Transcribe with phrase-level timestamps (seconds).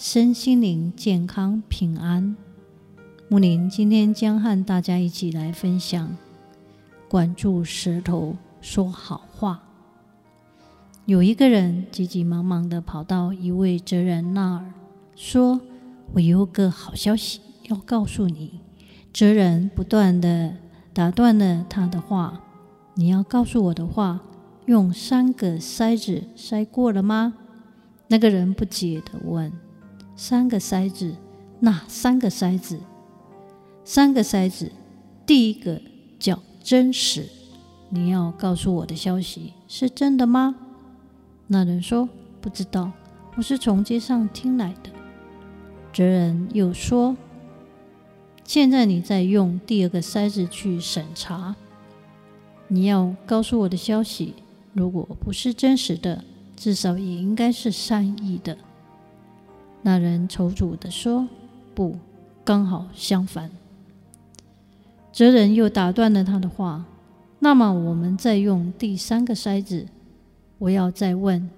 [0.00, 2.36] 身心灵健康平安。
[3.26, 6.16] 木林今天将和大家一起来分享：
[7.08, 9.60] 管住舌头说好话。
[11.04, 14.72] 有一个人急急忙忙地跑到一位哲人那儿，
[15.16, 15.60] 说
[16.14, 18.60] ：“我有个好消息要告诉你。”
[19.12, 20.54] 哲人不断地
[20.92, 22.40] 打断了他的话
[22.94, 24.20] ：“你要告诉我的话，
[24.66, 27.34] 用三个筛子筛过了吗？”
[28.06, 29.52] 那个人不解地问。
[30.20, 31.14] 三个筛子，
[31.60, 32.80] 哪三个筛子？
[33.84, 34.72] 三个筛子，
[35.24, 35.80] 第一个
[36.18, 37.28] 叫真实。
[37.88, 40.56] 你要告诉我的消息是真的吗？
[41.46, 42.08] 那人说
[42.40, 42.90] 不知道，
[43.36, 44.90] 我是从街上听来的。
[45.92, 47.16] 哲人又说：
[48.42, 51.54] 现在你在用第二个筛子去审查。
[52.66, 54.34] 你要告诉我的消息，
[54.72, 56.24] 如果不是真实的，
[56.56, 58.58] 至少也应该是善意的。
[59.82, 61.28] 那人踌躇地说
[61.74, 61.96] ：“不，
[62.44, 63.50] 刚好相反。”
[65.12, 66.84] 哲人又打断了他的话
[67.40, 69.86] ：“那么，我们再用第三个筛子。
[70.58, 71.48] 我要再问：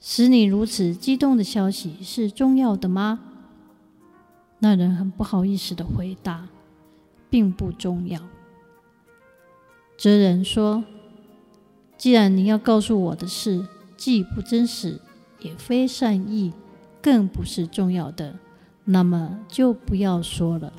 [0.00, 3.20] 使你如此激动的消息是重要的吗？”
[4.60, 6.48] 那人很不好意思地回答
[7.28, 8.20] ：“并不重要。”
[9.98, 10.84] 哲人说
[11.98, 15.00] ：“既然你要告诉我的事既不真实，
[15.40, 16.52] 也非善意。”
[17.02, 18.38] 更不是重要的，
[18.84, 20.72] 那么就不要说了。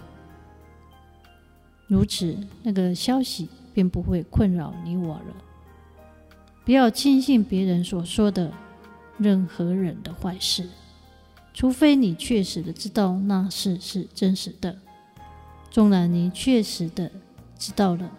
[1.88, 5.36] 如此，那个消息便不会困扰你我了。
[6.64, 8.52] 不要轻信别人所说的
[9.18, 10.70] 任何人的坏事，
[11.54, 14.78] 除非你确实的知道那事是真实的。
[15.70, 17.12] 纵然你确实的
[17.60, 18.10] 知道了，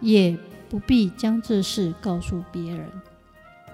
[0.00, 0.36] 也
[0.68, 2.90] 不必将这事告诉别人，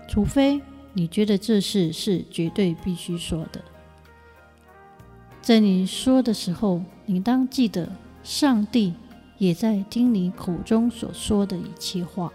[0.07, 0.61] 除非。
[0.95, 3.63] 你觉得这事是绝对必须说的，
[5.41, 7.91] 在你说的时候，你当记得，
[8.23, 8.95] 上帝
[9.39, 12.33] 也在听你口中所说的一切话。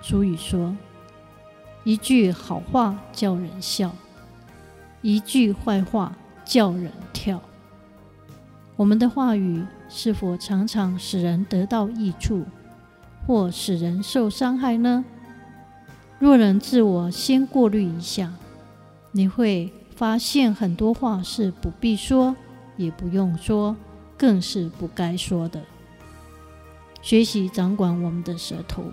[0.00, 0.76] 俗语说
[1.84, 3.94] ：“一句好话叫人笑，
[5.02, 7.42] 一句坏话叫人跳。”
[8.76, 12.44] 我们的话语是否常常使人得到益处，
[13.26, 15.04] 或使人受伤害呢？
[16.18, 18.32] 若能自我先过滤一下，
[19.12, 22.34] 你会发现很多话是不必说，
[22.76, 23.76] 也不用说，
[24.16, 25.62] 更是不该说的。
[27.02, 28.84] 学习掌管我们的舌头，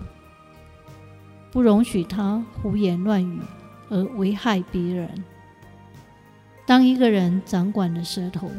[1.50, 3.40] 不容许它胡言乱语
[3.88, 5.24] 而危害别人。
[6.66, 8.50] 当一个人掌管了舌头，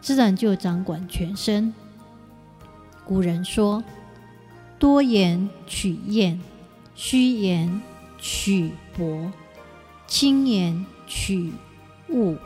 [0.00, 1.74] 自然就掌管全身。
[3.04, 3.82] 古人说
[4.78, 6.40] ：“多言取厌。”
[6.96, 7.82] 虚言
[8.18, 9.30] 取薄，
[10.06, 11.52] 轻言取
[12.08, 12.36] 物。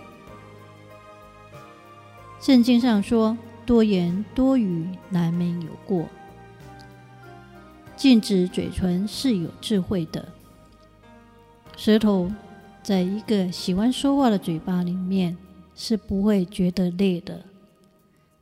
[2.41, 6.09] 圣经上说：“多言多语，难免有过。”
[7.97, 10.29] 禁止嘴唇是有智慧的。
[11.77, 12.29] 舌头
[12.83, 15.37] 在一个喜欢说话的嘴巴里面
[15.77, 17.45] 是不会觉得累的，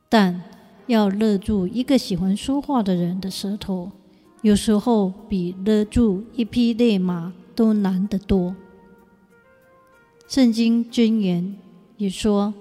[0.08, 0.42] 但
[0.86, 3.92] 要勒住一个喜欢说话的人的舌头。
[4.42, 8.54] 有时候比勒住一匹烈马都难得多。
[10.28, 11.56] 圣经箴言
[11.96, 12.54] 也说：“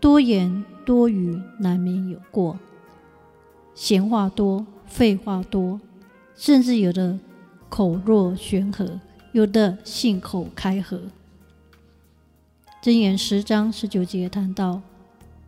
[0.00, 2.58] 多言多语，难免有过。”
[3.74, 5.80] 闲话多，废话多，
[6.34, 7.18] 甚至有的
[7.68, 9.00] 口若悬河，
[9.32, 11.00] 有的信口开河。
[12.82, 14.82] 箴言十章十九节谈到，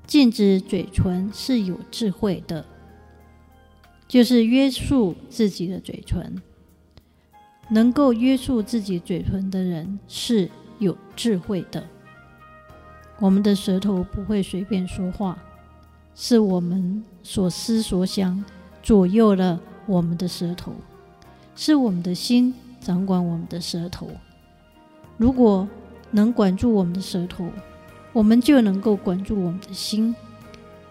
[0.06, 2.66] 禁止嘴唇是有智慧的。
[4.12, 6.36] 就是约束自己的嘴唇，
[7.70, 11.82] 能够约束自己嘴唇的人是有智慧的。
[13.18, 15.42] 我们的舌头不会随便说话，
[16.14, 18.44] 是我们所思所想
[18.82, 20.74] 左右了我们的舌头，
[21.56, 24.10] 是我们的心掌管我们的舌头。
[25.16, 25.66] 如果
[26.10, 27.48] 能管住我们的舌头，
[28.12, 30.14] 我们就能够管住我们的心。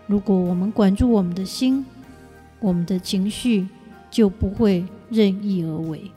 [0.08, 1.86] 如果我们管住我们的心，
[2.62, 3.68] 我们的情绪
[4.10, 6.10] 就不会任意而为。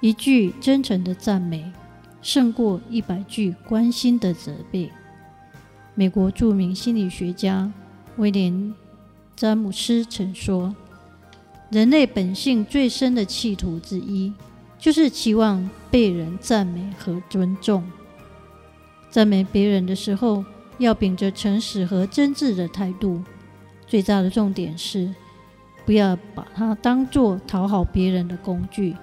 [0.00, 1.70] 一句真诚的赞美，
[2.20, 4.90] 胜过一百句关心的责备。
[5.94, 7.70] 美国著名心理学家
[8.16, 8.52] 威廉·
[9.36, 10.74] 詹姆斯曾说
[11.70, 14.32] ：“人类本性最深的企图之一，
[14.78, 17.84] 就是期望被人赞美和尊重。
[19.10, 20.44] 赞美别人的时候，
[20.78, 23.22] 要秉着诚实和真挚的态度。
[23.92, 25.14] 最大的重点是，
[25.84, 28.96] 不要把它当做讨好别人的工具。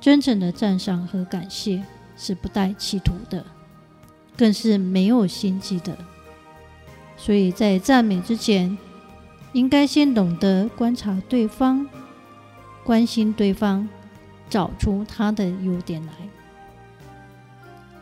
[0.00, 1.80] 真诚的赞赏和感谢
[2.16, 3.46] 是不带企图的，
[4.36, 5.96] 更是没有心机的。
[7.16, 8.76] 所以在赞美之前，
[9.52, 11.86] 应该先懂得观察对方，
[12.82, 13.88] 关心对方，
[14.50, 16.12] 找出他的优点来。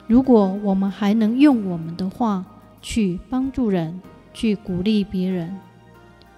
[0.06, 2.46] 如果我们还能用我们的话
[2.80, 4.00] 去帮助人，
[4.32, 5.58] 去鼓励别人，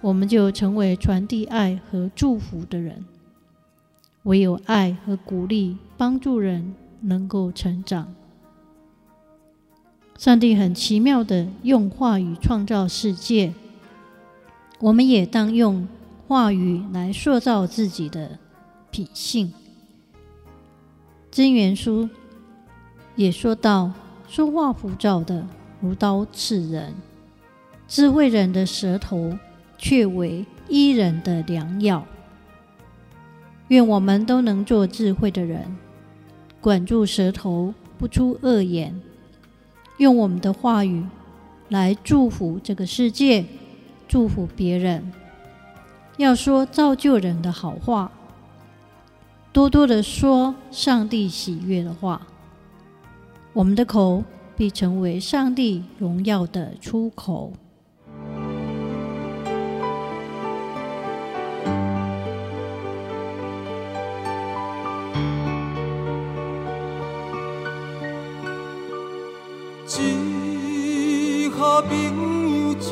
[0.01, 3.05] 我们就成为传递爱和祝福的人。
[4.23, 8.15] 唯有爱和鼓励帮助人能够成长。
[10.17, 13.53] 上帝很奇妙的用话语创造世界。
[14.79, 15.87] 我们也当用
[16.27, 18.39] 话语来塑造自己的
[18.91, 19.53] 品性。
[21.29, 22.09] 真元书
[23.15, 23.91] 也说到
[24.27, 25.45] ：“说话浮躁的，
[25.81, 26.93] 如刀刺人；
[27.87, 29.37] 智慧人的舌头，
[29.77, 32.05] 却为医人的良药。”
[33.69, 35.77] 愿我们都能做智慧的人，
[36.59, 38.99] 管住舌头，不出恶言，
[39.97, 41.03] 用我们的话语
[41.69, 43.45] 来祝福这个世界。
[44.05, 45.11] 祝福别人，
[46.17, 48.11] 要说造就人的好话，
[49.51, 52.27] 多多的说上帝喜悦的话，
[53.53, 54.23] 我们的口
[54.55, 57.53] 必成为上帝荣耀的出口。
[71.89, 72.91] 朋友最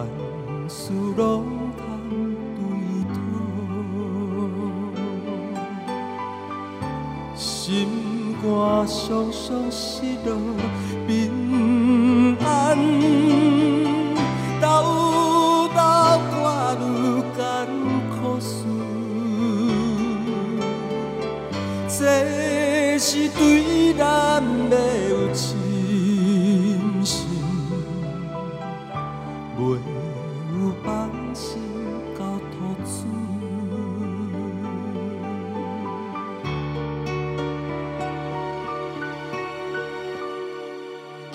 [0.68, 1.24] 事拢
[8.76, 10.36] 肝伤伤失落
[11.06, 13.15] 平安。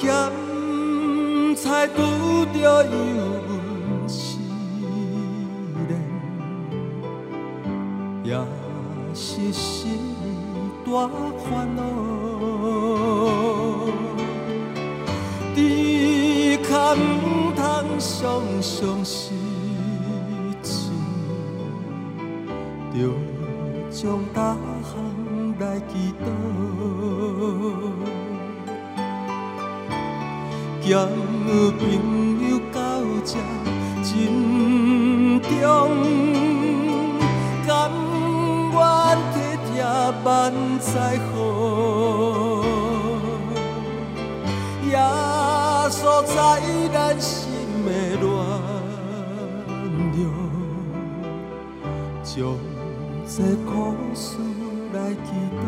[0.02, 0.10] 咸
[1.56, 2.02] 菜拄
[2.54, 2.92] 着油
[3.48, 4.40] 温时
[5.90, 5.92] 冷，
[8.24, 8.34] 也
[9.14, 10.02] 是心。
[10.84, 11.08] 大
[11.38, 11.80] 烦恼，
[15.56, 15.58] 只
[16.58, 16.98] 可唔
[17.56, 17.62] 通
[17.98, 18.20] 常
[18.60, 19.32] 常失
[20.62, 20.92] 志，
[22.92, 22.98] 着
[23.90, 24.92] 将大项
[25.60, 26.28] 来祈祷，
[30.92, 31.08] 交
[31.80, 31.82] 朋
[32.50, 32.80] 友到
[33.24, 33.40] 这
[34.04, 34.12] 真
[35.40, 35.50] 重，
[37.66, 37.70] 甘
[38.74, 38.76] 愿。
[40.26, 41.34] 万载好，
[44.90, 44.94] 耶
[45.90, 46.36] 稣在
[46.94, 47.48] 咱心
[47.86, 48.28] 的暖
[50.12, 50.20] 流，
[52.22, 52.36] 将
[53.26, 53.72] 这苦
[54.14, 54.38] 事
[54.94, 55.64] 来祈祷。